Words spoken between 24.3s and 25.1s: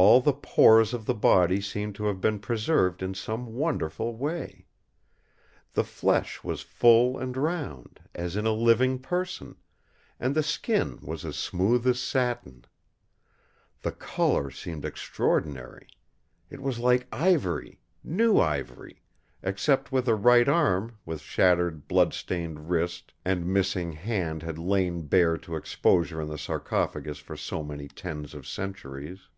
had lain